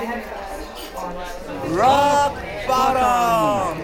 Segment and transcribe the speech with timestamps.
[0.00, 0.08] Rock
[2.66, 3.76] bottom!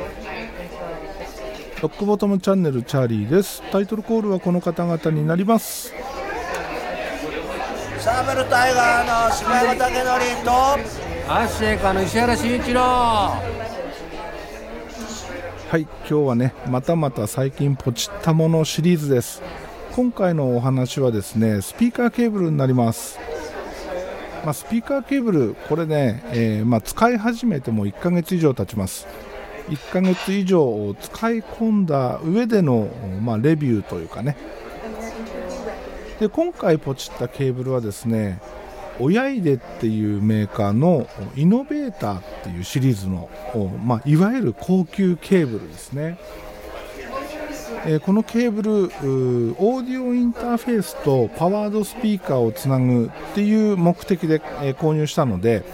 [1.82, 3.62] ロックボトムチャンネルチャーリーです。
[3.70, 5.92] タイトルコールはこの方々になります。
[7.98, 9.78] サーベルタイガーの柴山武
[10.34, 10.50] 則と
[11.30, 12.80] アッシェイカーの石原慎一郎。
[12.80, 13.42] は
[15.76, 19.42] い今日はねまたまた最近ポチったものシリーズです。
[19.92, 23.18] 今回のお話はですねスピーカーケーブルになります
[24.46, 29.08] まあ、スピーカーケーブルこれね、えーまあ、使い始めても1ヶ月以上経ちます。
[29.68, 32.88] 1ヶ月以上使い込んだ上での、
[33.20, 34.36] まあ、レビューというかね。
[36.20, 38.40] で今回ポチったケーブルはですね
[39.00, 43.28] 親出っていうメーカーのイノベーターっていうシリーズの、
[43.84, 46.20] まあ、いわゆる高級ケーブルですね。
[47.84, 55.64] え、このケーブルオーディオインターフェースとパワードスピーカーをつなぐっていう目的で、え、購入したので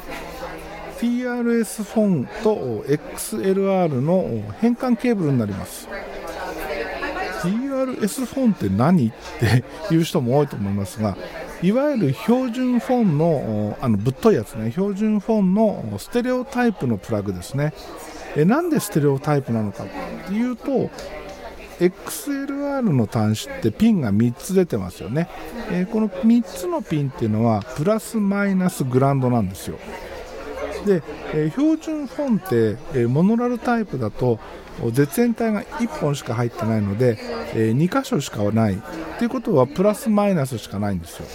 [0.99, 5.89] TRS フォンと XLR の変換ケーブルになります。
[7.43, 9.09] TRS フォンって何？
[9.09, 11.17] っていう人も多いと思いますが
[11.61, 14.71] いわゆる標準フォンのあのぶっといやつね。
[14.71, 17.73] 標準フォンのステレオタイプのプラグですね。
[18.37, 19.87] えなんでステレオタイプなのかっ
[20.27, 20.91] ていうと
[21.79, 25.29] XLR の端子ってピンが3つ出てますよね、
[25.71, 29.79] えー、この3つのピンっていうのはプラスマイナスグランドなんですよ。
[30.87, 34.41] で、えー、標準フォンって、えー、モノラルタイプだと
[34.93, 37.19] 絶縁体が1本しか入ってないので、
[37.55, 38.75] え2箇所しかない。
[38.75, 38.79] っ
[39.19, 41.27] ていうことはプラスマイナスしかないんですよ。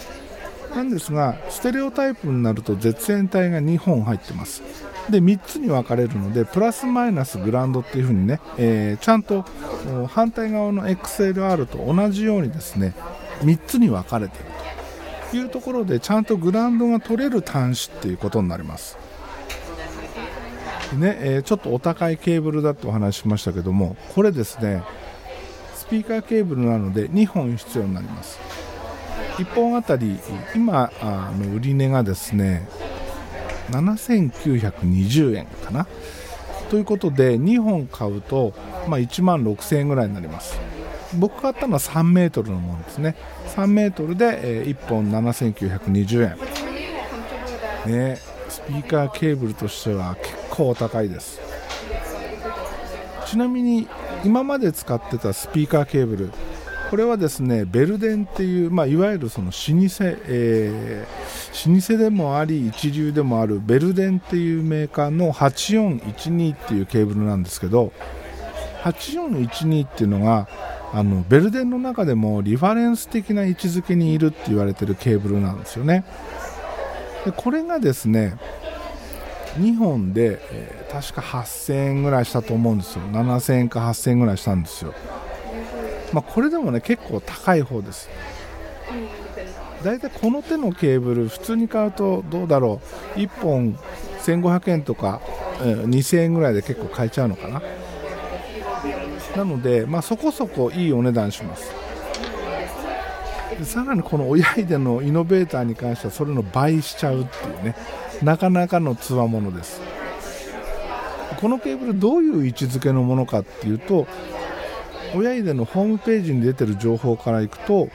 [0.75, 4.61] なんですがステレオタイプになると絶縁体が2本入ってます。
[5.09, 9.45] で3つに分かれるのでプラスマイナスグランドっていう風にね、えー、ちゃんと
[10.07, 12.93] 反対側の XLR と同じようにですね
[13.41, 14.45] 3つに分かれている
[15.31, 18.97] というところでちゃんとグランドが取れる端子っていうことになります。
[20.97, 24.83] ね、えー、ちょっとお高いケーブルだとお話ししましたけどもこれですね
[25.75, 28.39] スピーカーケーブルなので2本必要になります。
[29.37, 30.17] 1本あたり
[30.55, 32.67] 今あの売り値がですね
[33.69, 35.87] 7920円かな。
[36.69, 38.53] ということで2本買うと、
[38.87, 40.59] まあ、1万6000円ぐらいになります。
[41.15, 43.15] 僕買ったのは3メートルのものですね。
[43.55, 46.37] 3メートルで、え、1本7920円
[47.87, 48.17] ね
[48.49, 51.39] スピーカーケーブルとしては結構高いです。
[53.25, 53.87] ちなみに
[54.23, 56.31] 今まで使ってたスピーカーケーブル
[56.89, 59.63] これはですねベルデンっていう、まあ、いわゆるその老舗、
[60.27, 67.91] えー、老舗でもあり一流でもあるベルデンっていうメーカーの8412っていうケーブルなんですけど
[68.83, 70.47] 8412っていうのが
[70.93, 76.05] あのベルデンの中でもリファレンス的な位置づけにいるって言われてるケーブルなんですよね。
[77.25, 78.37] でこれがですね
[79.57, 83.01] 2本で、えー、確か8000円ぐらいしたと思うんですよ。
[83.11, 84.93] 7000円か8000円ぐらいしたんですよ。
[86.13, 88.09] まあ、これでもね結構高い方です。
[89.83, 92.81] だいたいこの手のケーブル普通に買うとどうだろ
[93.15, 93.19] う。
[93.19, 93.73] 1本
[94.21, 95.21] 1500円とか、
[95.61, 97.61] えー、2000円ぐらいで結構買えちゃうのかな。
[99.35, 101.71] なので、まあ、そこそこいいお値段します。
[103.63, 107.75] さらにこの親出のイノベーターに関してはそれの倍しちゃうっていうね。
[108.23, 109.81] なかなかのつわものです。
[111.39, 114.07] このケーブルどういう位置づけのものかっていうと
[115.15, 117.89] 親出のホームページに出てる情報からいくと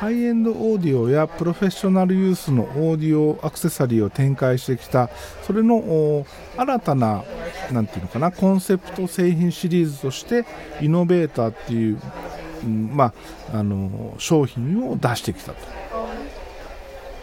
[0.00, 5.08] ハイエンドオーディオやプロフェッショナルユースのオーディオアクセサリーを展開してきた
[5.46, 7.24] それの新たな
[7.72, 10.44] 何て言うのかなコンセプト製品シリーズとして
[10.80, 11.98] イノベーターっていう、
[12.64, 13.14] うん、ま
[13.52, 15.58] あ、あの商品を出してきたと。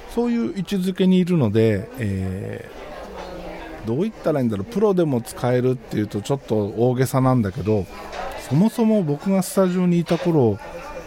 [0.10, 4.66] そういう位置づけにいるので、えー、どう言ったらいいんだろう。
[4.66, 7.86] プロでも使えるっていうとちょっと大げさなんだけど
[8.52, 10.60] そもそも僕がスタジオにいた頃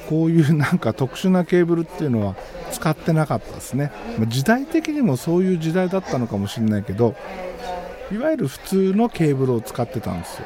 [0.09, 2.37] こういう なんか特殊なケーブルっていうのは
[2.73, 3.93] 使ってなかったですね。
[4.29, 7.15] 時代的にもそういう時代だったのかもしれないけど
[8.11, 10.45] いわゆる普通のケーブルを使ってたんですよ。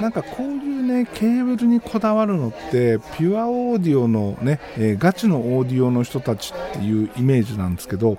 [0.00, 8.18] なんかこういうねケーブルにこだわるのってピュアオーディオのね、えー、ガチのオーディオの人たちっていうイメージなんですけど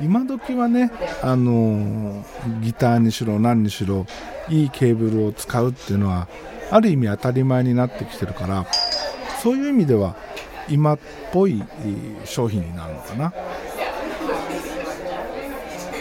[0.00, 0.90] 今時はね、
[1.22, 2.24] あの、
[2.60, 4.06] ギターにしろ何にしろ
[4.48, 6.28] いいケーブルを使うっていうのは
[6.70, 8.66] ある意味当たり前になってきてるから
[9.42, 10.16] そういう意味では
[10.68, 10.98] 今っ
[11.32, 11.62] ぽい
[12.24, 13.32] 商品になるのかな。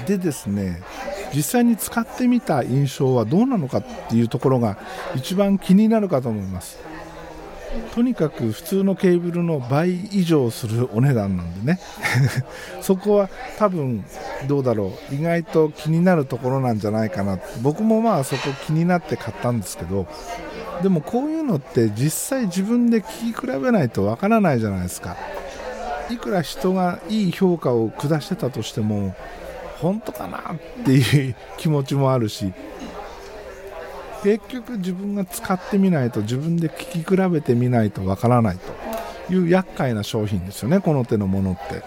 [0.06, 0.84] でですね
[1.34, 4.78] 実際に使ってみた印象はどうなのかっていうところが
[5.16, 6.80] 一番気になるかと思います。
[7.94, 11.80] とにかく普通のケーブルの倍以上するお値段なんでね。
[12.82, 14.04] そこは多分
[14.48, 15.16] どうだろう。
[15.16, 17.40] 意外と気になるところなんじゃないかな。
[17.62, 20.08] 僕もまあそこ気になって買ったんですけど。
[20.82, 25.16] でもこういうのって実際自分で聞き比べないとわからないじゃないですか。
[26.10, 29.16] いくら人がいい評価を下してたとしても
[29.80, 32.54] 本当かなっていう気持ちもあるし。
[34.26, 38.74] 結局自分が使ってみないと自分で聞き比べてみないとわからないと。
[39.30, 41.84] いう厄介な商品ですよねこの手のものって。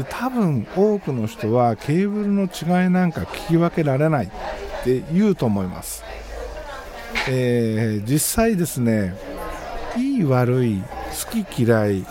[0.00, 4.30] で多分多くの人はケーブルの違いなんか聞き分けられないっ
[4.84, 6.04] て言うと思います、
[7.28, 9.16] えー、実際ですね
[9.96, 10.82] いい悪い
[11.34, 12.06] 好き嫌い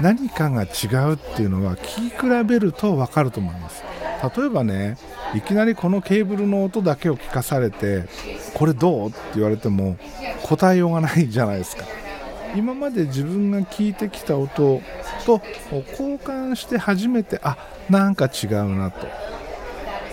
[0.00, 0.66] 何かが違
[1.10, 3.91] うっていうのは聞き比べると分かると思います。
[4.22, 4.96] 例えばね
[5.34, 8.04] いきなりこのケーブルの音だけを聞かされて
[8.54, 9.96] これどうって言われても
[10.42, 11.84] 答えようがないじゃないですか。
[12.54, 14.82] 今まで自分が聞いてきた音
[15.24, 15.40] と
[15.90, 17.56] 交換して初めてあ
[17.88, 19.06] なんか違うなと。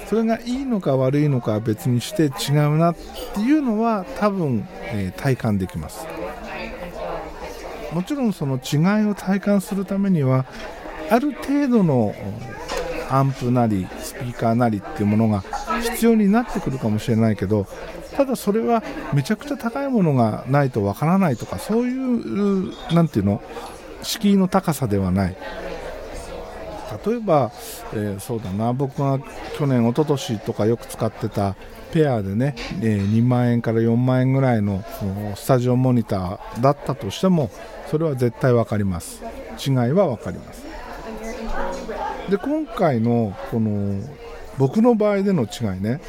[0.07, 2.95] それがいいのか悪いのかは別にして違うなっ
[3.35, 6.07] ていうのは多分、えー、体感できます。
[7.91, 10.45] もちろんその違いを体感するためには
[11.11, 12.15] ある程度の
[13.09, 15.44] アンプなりスピーカーなりっていうものが
[15.81, 17.67] 必要になってくるかもしれないけど
[18.15, 18.83] ただそれは
[19.13, 23.41] めちゃくちゃ高いものがないとわからないとかそういう何ていうの
[24.03, 25.38] 敷居の高さではない。
[27.06, 27.51] 例えば、
[27.94, 29.19] えー、そうだな僕が
[29.57, 31.56] 去年一昨年とかよく使ってた
[31.91, 34.83] ペアでね、えー、2万円から4万円ぐらいの
[35.35, 37.51] スタジオモニターだったとしても
[37.89, 39.23] それは絶対分かります。
[39.65, 40.63] 違いは分かります。
[42.30, 44.02] で今回のこの
[44.58, 46.00] 僕の場合での違いね。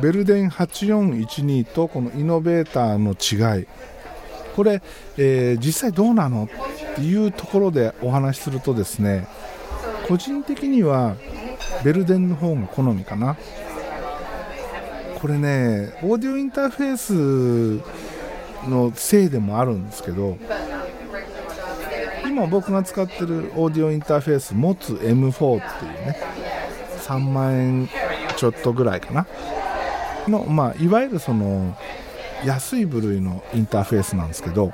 [0.00, 3.66] ベルデン8412とこのイノベーターの違い。
[4.56, 4.82] これ、
[5.16, 6.44] えー、実際どうなの？
[6.44, 9.26] っていうところでお話しするとですね
[10.06, 11.16] 個人的には
[11.84, 13.36] ベルデンの方が好みかな。
[15.20, 17.80] これねオーディオインターフェー
[18.66, 20.36] スのせいでもあるんですけど
[22.34, 26.18] 今僕が使ってるオーディオインターフェース持つ M4 っていうね
[26.98, 27.88] 3万円
[28.36, 29.24] ちょっとぐらいかな。
[30.26, 31.78] の、まあ、いわゆるその
[32.44, 34.72] 安い部類のインターフェースなんですけど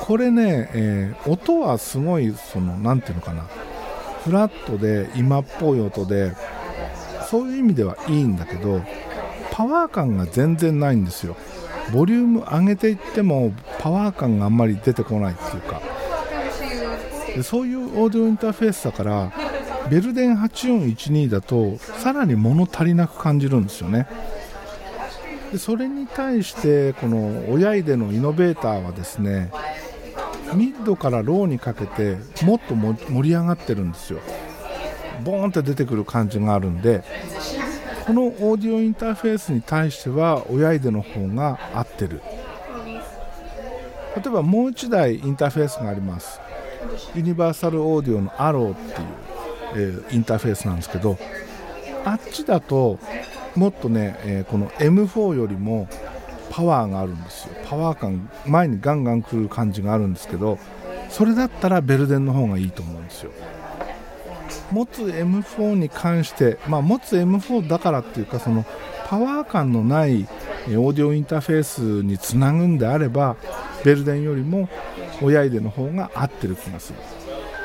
[0.00, 3.42] これね、えー、音はすごいその何ていうのかな。
[4.24, 6.32] フラットで今っぽい音で
[7.28, 8.80] そういう意味ではいいんだけど
[9.50, 11.36] パワー感が全然ないんですよ。
[11.92, 15.82] ボリューム上げていってもパワー感があんまり出てこないっていうか。
[17.34, 19.32] でそういうオーディオインターフェースだから
[19.90, 24.06] ベルデン8412だとさらに物足りなく感じるんですよね。
[25.52, 29.50] でそれに対してこの親出のイノベーターはですね
[30.54, 34.20] ミッドからローにかけてもっと盛り上がってるんですよ。
[35.22, 37.04] ボーンって出てくる感じがあるんで
[38.06, 42.20] このオーディオインターフェースに対しては親出の方が合ってる。
[44.16, 46.40] 例えばもう1台インターフェースがあります。
[47.14, 48.76] ユニバーサルオーディオのアローっ
[49.74, 51.18] ていう、えー、インターフェースなんですけど
[52.04, 52.98] あっちだと
[53.56, 55.88] もっとね、えー、この M4 よりも
[56.50, 57.54] パワーがあるんですよ。
[57.64, 60.58] パワー感前にガンガン来る感じがあるんですけど
[61.08, 63.32] それだったらベルデンの方がいいと思うんですよ。
[64.70, 68.64] 持つ M4 に関して、まあ、持つ M4 だからっていうかその
[69.06, 70.26] パワー感のない
[70.68, 73.36] オーディオインターフェースにつなぐんであれば
[73.84, 74.68] ベルデンよりも
[75.24, 76.98] 親出の方が合ってる気がする。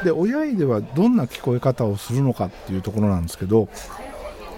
[0.04, 3.68] で親出はどんな聞こえ方をするのかっていうところなんですけど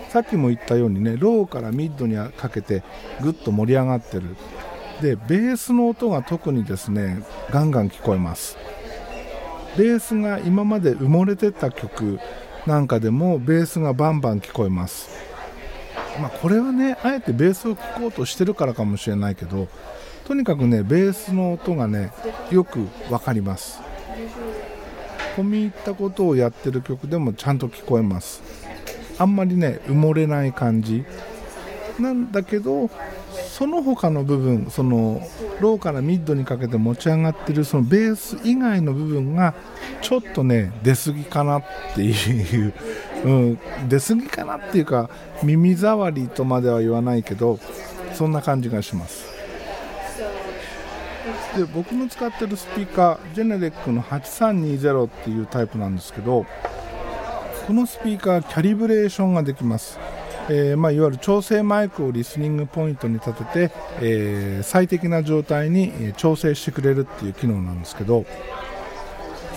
[0.10, 2.84] さっきも言ったようにねローからミッドにかけて
[3.22, 4.36] ぐっと盛り上がってる。
[5.02, 8.58] でベースの音が特にですねガンガン聞こえます。
[9.78, 12.20] ベースが今まで埋もれてた曲
[12.68, 15.10] なんかでもベースがバンバン聞こえます。
[16.20, 19.70] まあ、これはねあえてベースを聴こうとしてるからかもしれないけど
[20.26, 22.12] とにかくねベースの音がね
[22.52, 23.80] よく分かります。
[25.36, 28.42] 込み入ったことをやってる曲でもちゃんと聞こえます。
[29.18, 31.04] あんまりね埋もれない感じ。
[32.00, 32.90] なんだけど
[33.50, 35.22] その他の部分その
[35.60, 39.54] ローからミッドにかけて持ち上がってるそのベース以外の部分が
[40.02, 41.64] ちょっとね出過ぎかなっ
[41.94, 42.74] ていう、
[43.26, 45.10] うん、出過ぎかなっていうか
[45.44, 47.60] 耳障りとまでは言わないけど
[48.14, 49.31] そんな感じがします。
[51.56, 56.46] で僕の使ってるスピーカージェネレックの8320っていうタイプなんですけど
[57.68, 60.00] このスピーカーキャリブレーションができます。
[60.50, 68.26] えーまあ、いわゆる調整マイクをリスニングポイントに立てて、えー最適な状態に調整してくれるっていう機能なんですけど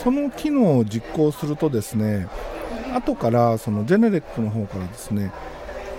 [0.02, 2.28] その機能を実行するとですね
[2.94, 5.32] 後からそのジェネレックの方からですね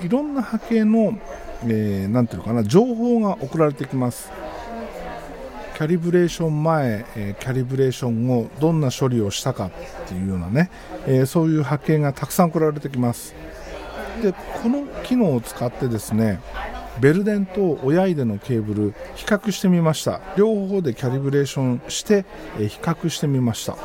[0.02, 1.18] いろんな波形の、
[1.64, 4.32] えーていうのかな情報が送られてきます。
[5.76, 9.72] キャリブレーション前、えキャリブレーション後どんな処理をしたかっ
[10.08, 10.72] ていうようなね、
[11.06, 13.36] えそういう波形がたくさん送られてきます。
[14.22, 16.40] でこの機能を使ってですね
[17.02, 20.22] ベルデンと親入れのケーブル比較してみました。
[20.38, 22.24] 両方でキャリブレーションして、
[22.58, 23.76] 比較してみました。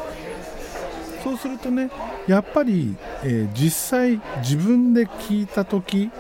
[1.25, 1.91] そうするとね
[2.29, 2.95] やっぱり、
[3.25, 6.11] えー実際自分で聞いた時、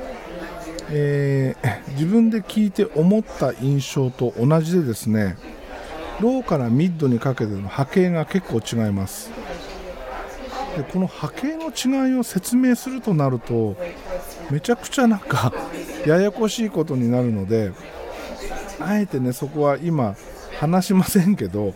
[0.90, 5.36] えー自分で聞いて思った印象と同じでですね
[6.20, 9.30] ローからミッドにかけての波形が結構違います。
[10.76, 13.76] でこの波形の違いを説明するとなると
[14.50, 15.52] めちゃくちゃなんか
[16.06, 17.72] ややこしいことになるので
[18.78, 20.14] あえてねそこは今
[20.58, 21.74] 話しませんけど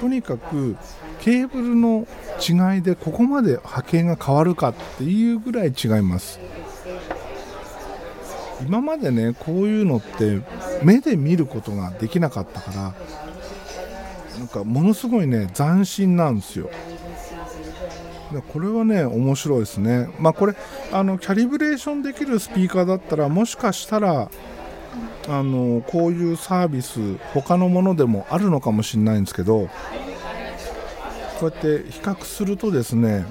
[0.00, 0.76] とにかく
[1.20, 2.06] ケーブルの
[2.40, 6.40] 違いでここまで波形が変わるかっていうぐらい違います。
[8.66, 10.40] 今までねこういうのって
[10.82, 12.94] 目で見ることができなかったから
[14.38, 16.70] なんかものすごいね斬新なんですよ。
[18.32, 20.08] でこれはね面白いですね。
[20.18, 20.54] まあこれ
[20.90, 24.30] あのキャリブレーションできるスピーカーだったらもしかしたら
[25.28, 29.68] あのこういうサービス他のものでもあるのかもしれないんですけど
[31.38, 33.24] こうやって比較するとですね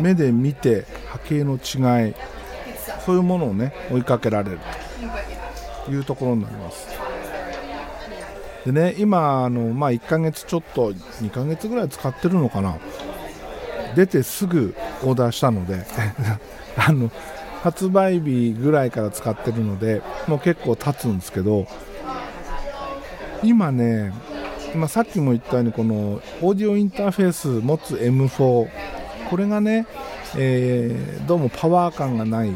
[0.00, 2.14] 目で見て波形の違い
[3.04, 4.58] そういうものをね追いかけられる。
[5.84, 6.88] というところになります。
[8.64, 12.78] でね今あの、まあ、1ヶ月ちょっと2ヶ月ぐらい使ってるのかな。
[13.94, 15.84] 出てすぐオーダーしたので
[16.76, 17.10] あの
[17.62, 21.66] 発売日ぐらいから使ってるのでもう結構経つんですけど
[23.42, 24.12] 今ね
[24.74, 28.68] 今さっきも言ったようにこのオーディオインターフェース持つ M4
[29.30, 29.86] これがね、
[30.36, 32.50] えーどうもパワー感がない、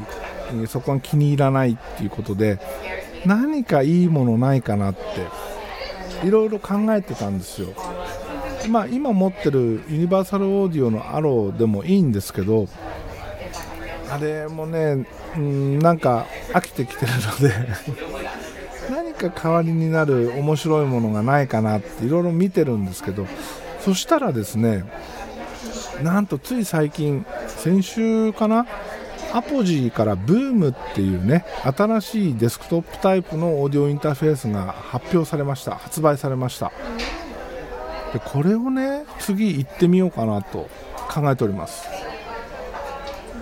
[0.52, 2.58] えそこが気に入らないっていうことで
[3.26, 7.68] 何かいいものないかなっていろいろ考えてたんですよ。
[8.68, 12.66] まあ今持ってるユニバーサルオーディオのアローでもいいんですけど
[14.10, 17.54] あれもねうんなんか飽きてきてるので
[18.90, 23.26] 何か代わりになる面白いものがないかなっていろいろ見てるんですけど
[23.80, 24.84] そしたらですね
[26.02, 28.66] なんとつい最近先週かな
[29.32, 31.44] アポジーからブームっていうね
[31.76, 36.73] 新しいデスクトップタイプのオーディオインターフェースが発表されました発売されました。
[38.12, 40.68] でこれをね次行ってみようかなと
[41.11, 41.87] 考えております。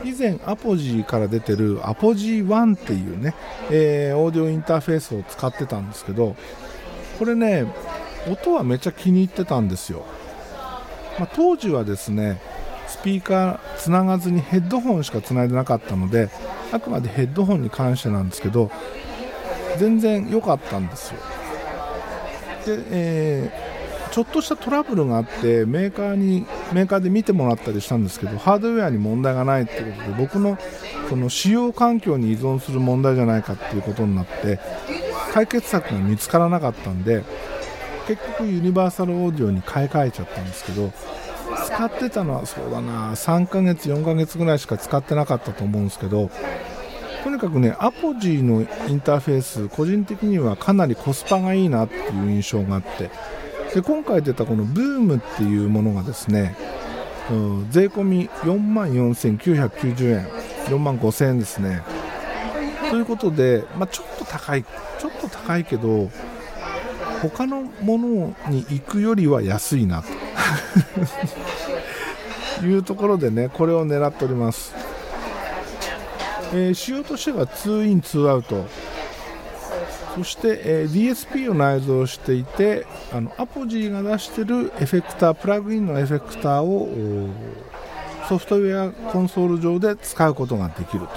[0.05, 3.35] 以前アポジーから出てるアポジー1っていうね、
[3.71, 6.37] えーオーディオインターフェースを使ってたんですけど
[7.19, 7.67] これね
[8.31, 10.05] 音はめっちゃ気に入ってたんですよ、
[11.19, 12.41] まあ当時はですね
[12.89, 16.31] スピーカーつながずにヘッドホンしかつないでなかったので
[16.73, 18.71] あくまでヘッドホンに関してなんですけど
[19.79, 21.21] 全然良かったんですよ。
[22.67, 23.77] で、えー
[24.17, 30.57] ちょっとしたトラブルがあってメーカーにメーカーで見てもらったりしたんですけどハードウェアに問題がないっていうことで僕の
[31.11, 34.59] その使用環境に依存する問題じゃないかっていうことになって
[35.35, 37.25] 解決策が見つからなかったんで
[38.09, 40.93] 結局ユニバーサルオーディオに買い替えちゃったんですけど
[41.77, 43.13] 使ってたのはそうだな。
[43.13, 46.31] 3ヶ月4ヶ月ぐらいしか使ってなかったと思うんですけど
[47.23, 53.11] とにかくねアポジーのインターフェース個人的にはかなりコスパがいいなっていう印象があって
[53.75, 56.57] で今回出たこのブームっていうものがですね、
[57.31, 60.27] うん、税込み4万4990円
[60.69, 61.83] 4万5000円ですね。
[62.89, 66.09] ということで、まあ、ちょっと高いちょっと高いけど
[67.21, 70.09] 他のものに行くよりは安いなと。
[72.65, 74.75] いうところでねこれを狙っております、
[76.53, 78.65] えー仕様としては2イン2アウト。
[80.15, 86.89] そして、えー DSP を内蔵していてあのアポジーが出してるエフェクタープラグインのエフェクターを
[88.29, 91.09] ソフトウェアコンソール上で使うことができると,、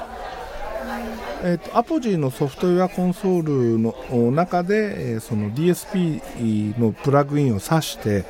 [1.43, 8.25] えーとアポジーのソフトウェアコンソールの中で、えーその DSP のプラグインを挿して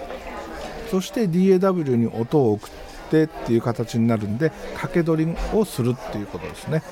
[0.91, 2.71] そして DAW に音を送っ
[3.09, 6.83] てっていう形になるんで掛け取りをするっていうことですね。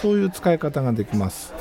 [0.00, 1.54] そういう使い方ができます。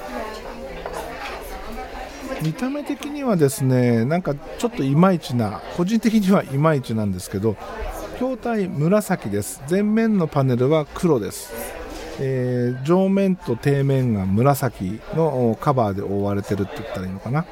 [2.41, 7.55] 見た目的にはですねなんかちょっといまいちな個人的にはいまいちなんですけど
[8.19, 9.61] 筐体紫です。
[9.69, 11.53] 前面のパネルは黒です。
[12.19, 17.45] えー上面と底面が紫のカバーで覆われてるって言ったらいいのかな。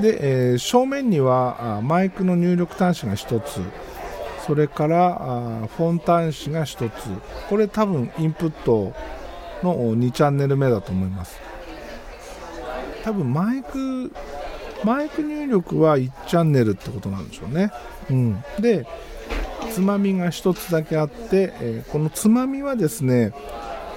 [0.00, 3.60] で、えー正面にはマイクの入力端子が1つ。
[4.48, 7.10] それからあフォン端子が1つ。
[7.48, 8.94] これ多分インプット
[9.62, 11.38] の2チャンネル目だと思います。
[13.04, 14.10] 多分マイク
[14.84, 17.70] マイク入力は1チャンネルってことなんでしょうね、
[18.10, 18.86] うん、で
[19.70, 23.32] つまみが1つだけあって、えーこのつまみはですね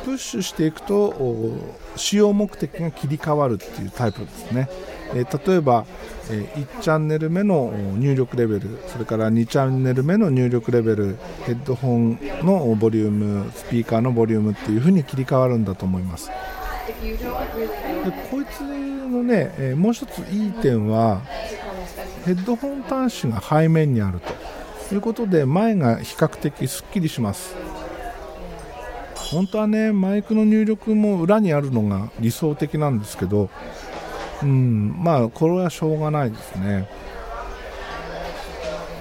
[0.04, 1.54] プッシュしていくと
[1.96, 4.70] 使用目的が切り替わるっていうタイプですね、
[5.14, 5.86] えー例えば、
[6.30, 16.30] えー1チャンネル目の入力レベルそれから2チャンネル目の入力レベルヘッドホンのボリュームスピーカーのボリュームっていう風に切り替わるんだと思います。
[16.30, 16.34] で
[18.30, 21.22] こいつのね、えーもう一ついい点は
[22.26, 24.22] ヘッドホン端子が背面にある
[24.90, 27.56] ということで前が比較的すっきりします。
[29.32, 33.50] 本当はねマイクの入力も裏にあるのが理想的なんですけど
[34.44, 36.90] うんまあこれはしょうがないですね。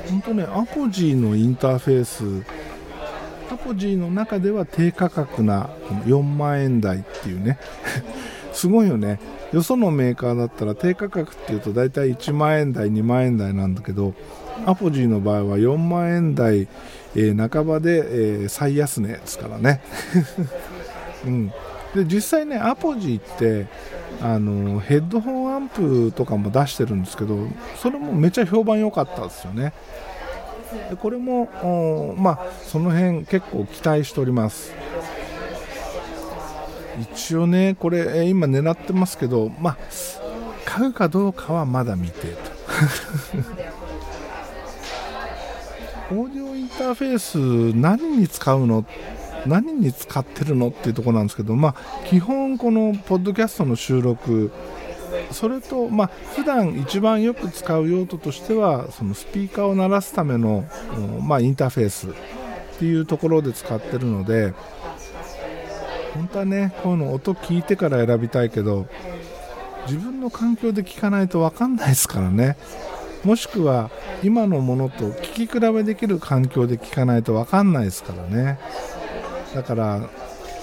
[0.09, 2.45] 本当ねアポジーのインターフェース
[3.53, 5.71] アポジーの中では低価格な
[6.07, 7.59] 4万円台っていうね。
[8.53, 9.21] すごいよね。
[9.53, 14.15] よそのメーカーだったら低価格っていうと大体1万円台2万円台なんだけど
[14.67, 16.69] アポジーの場合は4万円台、
[17.15, 19.83] えー半ばで、えー最安値ですからね、
[21.27, 21.49] うん、
[21.95, 23.67] で実際ねアポジーって
[24.23, 27.37] あのヘッドホンアンプとかも出してるんですけど
[27.77, 29.73] それもめっちゃ評判良かったですよね。
[30.89, 34.73] でこれもまあその辺結構期待しております。
[37.01, 39.77] 一応ねこれえ今狙ってますけどまあ
[40.65, 42.51] 買うかどうかはまだ未定と。
[46.13, 48.85] オーディオンターフェース何に使うの？
[49.47, 50.69] 何に使ってるの？
[50.69, 54.53] っていうところなんですけど、まあ、基本このポッドキャストの収録
[55.33, 60.65] それと、まあ普段一番よく使う用途としてはそのスピーカーを鳴らすための、
[61.23, 62.13] まあ、インターフェースっ
[62.79, 64.55] ていうところで使ってるので
[66.15, 68.87] 本当はねこういうの音聞いてから選びたいけど
[69.87, 72.57] 自分の環境で聞かないと分かんないですからね。
[73.25, 73.91] もしくは
[74.23, 78.59] 今のものと聞き比べできる環境で聞かないと分かんないですからね。
[79.55, 80.09] だから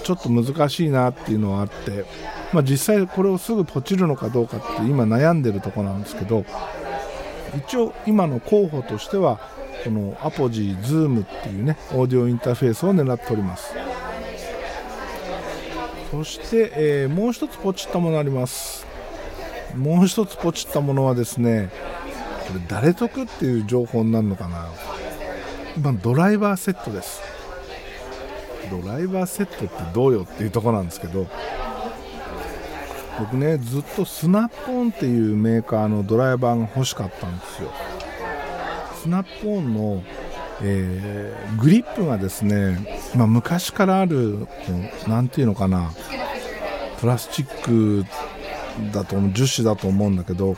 [0.02, 2.04] ちょっと難しいなっていうのはあって、
[2.52, 6.44] まあ、実際これをすぐポチるのかどうかって今悩んでるとこなんですけど
[7.66, 9.38] 一応今の候補としては
[9.84, 13.74] このアポジーズームっていうねオーディオインターフェースを狙っております。
[16.10, 18.86] そして、えーもう一つポチったものあります。
[19.76, 21.70] もう一つポチったものはですね
[22.48, 24.66] これ誰得っていう情報になるのかな？
[25.76, 27.20] 今ドライバーセットです。
[28.70, 31.26] ドライバーセットってどうよっていうとこなんですけど
[33.18, 37.70] 僕ねずっとスナップオンっていうメーカーのドライバーが欲しかったんですよ。
[39.02, 40.02] スナップオンの、
[40.62, 42.78] えーグリップがですね、
[43.14, 44.72] まあ、昔からあるこ
[45.06, 45.92] うなんていうのかな
[47.00, 48.04] プラスチック
[48.92, 50.56] だと樹脂だと思うんだけど、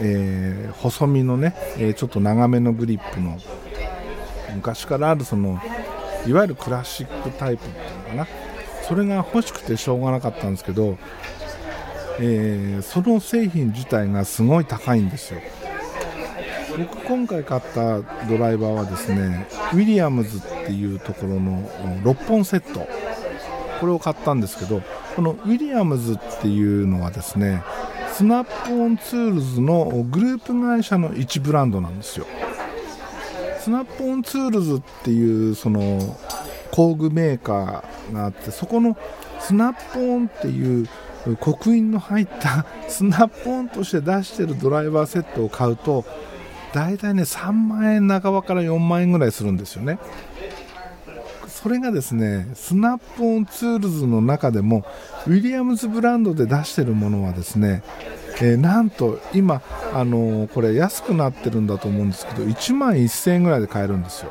[0.00, 3.36] えー細身のね、えちょっと長めのグリップの
[4.54, 5.60] 昔からあるその
[6.26, 8.26] いわゆるクラシックタイプっていうのかな。
[8.88, 10.98] それが欲しくてしょうがなかったんですけど、
[12.18, 15.40] えーその製品自体がすごい高いんですよ。
[16.78, 21.68] 僕今回買ったドライバーはですねウィリアムズっていうところの
[22.04, 22.88] 6本セット。
[23.80, 24.82] これを買ったんですけど
[25.16, 27.62] このウィリアムズっていうのはですね
[28.12, 32.26] スナップオンツールズのグループ会社の一ブランドなんですよ。
[33.58, 36.18] スナップオンツールズっていうその
[36.70, 38.96] 工具メーカーがあってそこの
[39.38, 40.88] スナップオンっていう
[41.38, 46.04] 刻印の入ったスナップオンとして出してるドライバーセットを買うと
[46.72, 49.98] 大体ね3万円半ばから4万円ぐらいするんですよね。
[51.62, 54.84] それがですねスナップオンツールズの中でも
[55.26, 57.82] ウィリアムズブランドで出してるものはですね、
[58.40, 59.60] えーなんと今、
[59.92, 64.30] あのーこれ安くなってるんだと思うんですけど1万1000円ぐらいで買えるんですよ。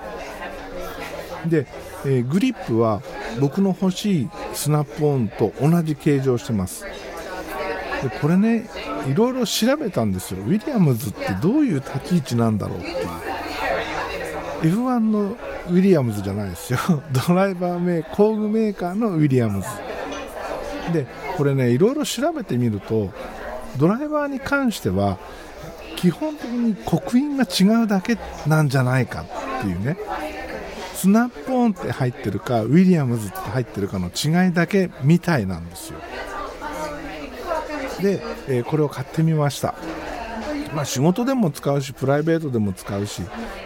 [1.46, 1.68] で、
[2.06, 3.04] えーグリップは
[3.40, 6.84] 僕の欲しいスナップオンと同じ形状をしてます。
[6.84, 8.68] でこれね
[9.08, 10.40] いろいろ調べたんですよ。
[10.40, 13.08] ウィリアムズってどういう立ち位置なんだろうっていう。
[14.62, 15.38] F1 の
[15.70, 16.80] ウィリアムズじゃないですよ。
[17.28, 19.68] ドライバーメー工具メーカーのウィリアムズ。
[20.94, 21.06] で
[21.38, 23.12] これねいろいろ調べてみると
[23.78, 25.20] ドライバーに関しては
[25.96, 29.98] 基本的に刻印が違うだけなんじゃないかっていうね。
[30.96, 36.00] スナップオンって入ってるかウィリアムズって入ってるかの違いだけみたいなんですよ。
[38.02, 39.76] で、えーこれを買ってみました。
[40.74, 43.24] まあ、仕事でも使うしプライベートでも使うし、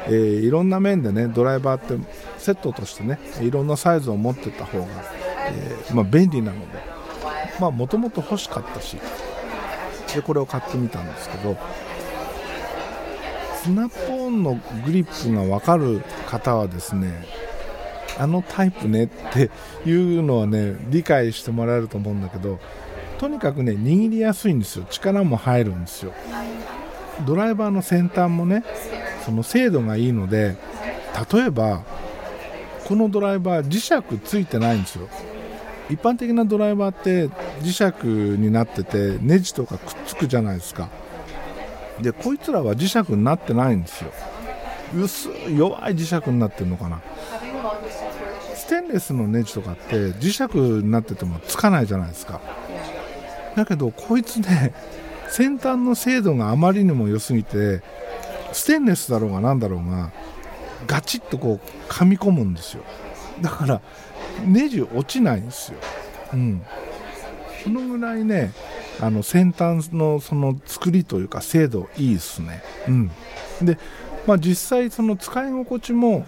[0.07, 2.03] えーいろんな面でねドライバーって
[2.37, 4.85] セットとしてねいろんなサイズを持ってった方が、
[5.47, 6.93] えーまあ、便利なので
[7.59, 8.97] もともと欲しかったし
[10.13, 11.57] でこれを買ってみたんですけど
[13.61, 17.25] スナップオンのグリップが分かる方はですね
[18.19, 19.49] あのタイプねって
[19.85, 22.59] いうのはね理解してもらえると思うんだけど
[23.17, 24.85] とにかくね握りやすいんですよ。
[24.89, 26.11] 力も入るんですよ。
[27.21, 28.63] ドライバーの先端もね
[29.25, 30.55] その精度がいいので
[31.31, 31.83] 例えば
[32.85, 35.07] このドライバー磁石ついてないんですよ。
[35.89, 37.27] 一般的なドライバーって
[37.61, 40.89] 磁石になっててネジとかくっつくじゃないですか。
[42.01, 44.11] でこいつらは磁石になってないんですよ。
[44.95, 47.01] 薄い弱い磁石になってるのかな。
[48.55, 52.41] ステンレスのネジとかって磁石になっててもつかないじゃないですか。
[53.55, 54.73] だけどこいつね
[55.33, 57.81] 先端の精度があまりにも良すぎて
[58.51, 60.11] ステンレスだろうが何だろうが
[60.85, 62.83] ガチッとこう噛み込むんですよ。
[63.41, 63.81] だから
[64.45, 65.79] ネジ落ちないんですよ。
[66.33, 66.61] うん。
[67.63, 68.51] そのぐらいね
[69.01, 72.61] あの先端のその作りというか精度いいですね。
[72.87, 73.11] うん。
[73.63, 73.79] で
[74.27, 76.27] まあ実際その使い心地も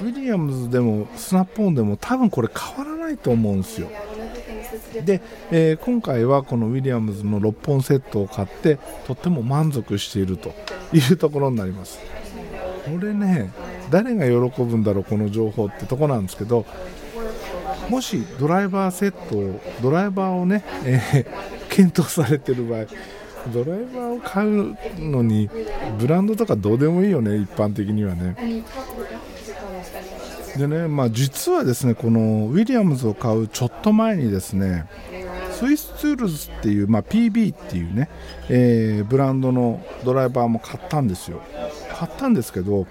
[0.00, 3.90] ウィリアムズでもスナップオンでも多分これ変わらないと思うんですよ。
[5.04, 10.54] で、えー今回はこのウィリアムズの6本セットを買ってとっても満足していると
[10.92, 11.98] いうところになります。
[12.84, 13.50] これね
[13.90, 16.64] 誰が喜ぶんだろうこの情報ってとこなんですけど
[17.90, 22.86] もしドライバーセットをドライバーをね、えー検討されてる場合
[23.52, 25.48] ドライバーを買うのに
[25.98, 28.34] ブランドとかどうでもいいよね一般的にはね
[30.58, 34.86] でね、まあ、実はですねこのウィリアムズを買うちょっと前にですね
[35.52, 38.10] スイスツールズっていう、まあ、PB っていうね、
[38.48, 41.40] えーブランドのドライバーも買ったんですよ。
[41.96, 42.86] 買ったんですけど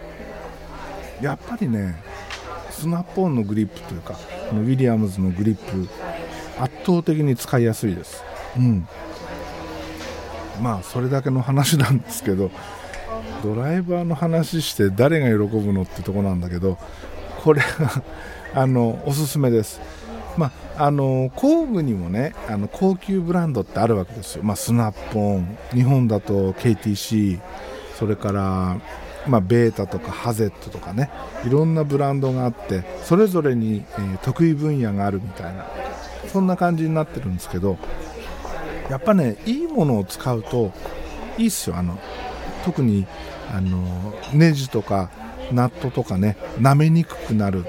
[1.22, 1.96] やっぱりね
[2.72, 4.14] スナップオンのグリップというか
[4.50, 5.88] このウィリアムズのグリップ
[6.62, 8.24] 圧倒的に使いやすいです。
[8.58, 8.88] うん。
[10.62, 12.50] まあそれだけの話なんですけど
[13.44, 16.78] ドライバーの話して誰が喜ぶのってとこなんだけど
[17.48, 18.04] これが
[18.62, 19.80] あのおすすめです。
[20.36, 27.40] まああの工具にもねあの高級ブランドってあるわけですよ、まあ、スナップオン日本だと KTC
[27.98, 28.78] それから
[29.28, 31.10] まあ、ベータとかハゼットとかね
[31.46, 35.66] いろんなブランドがあってそれぞれに、えー得意分野があるみたいな
[36.32, 37.78] そんな感じになってるんですけど
[38.90, 40.72] やっぱねいいものを使うと
[41.38, 41.76] いいっすよ。
[41.76, 42.00] あの
[42.64, 43.06] 特に
[43.52, 45.10] あのネジとか
[45.52, 47.64] ナットとかね舐めにくくなる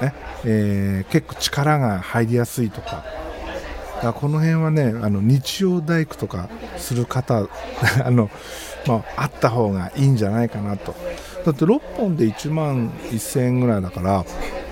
[0.00, 0.14] ね、
[0.44, 3.04] えー結構力が入りやすいとか。
[4.02, 7.46] だこの辺はねあの日曜大工とかする方
[8.04, 8.30] あの、
[8.86, 10.94] まあ、あった方がいいんじゃないかなと。
[11.46, 14.24] だって6本で1万1000円ぐらいだから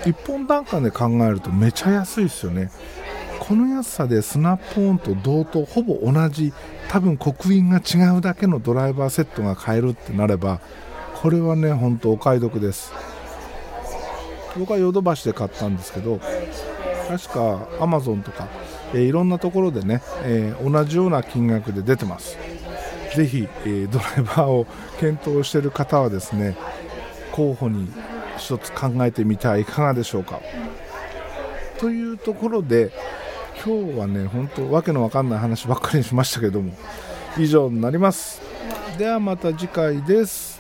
[0.05, 2.70] 1本単価で考えるとめちゃ安いですよね。
[3.38, 6.53] この安さでスナップオンと同等ほぼ同じ
[6.88, 10.61] 多分刻印が違うだけのドライバーセットが買えるってなれば
[11.22, 12.92] これはね本当お買い得です。
[14.59, 16.18] 僕はヨドバシで買ったんですけど
[17.09, 18.48] 確かアマゾンとか、
[18.92, 22.37] えーいろんなところでね、えー同じような金額で出てます。
[23.14, 24.66] ぜひ、えードライバーを
[24.98, 26.56] 検討してる方はですね
[27.33, 27.90] 候補に
[28.38, 30.40] 一つ考えてみてはいかがでしょうか。
[31.78, 32.92] というところで
[33.64, 36.72] 今日はね本当わけのわかんない話ばっかりしましたけども
[37.38, 38.40] 以上になります。
[38.98, 40.60] ではまた次回です。